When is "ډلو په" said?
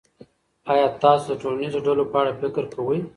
1.87-2.17